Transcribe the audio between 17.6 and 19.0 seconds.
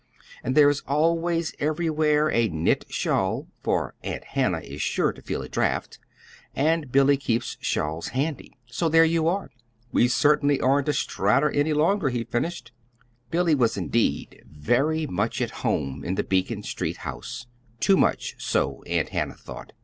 too much so,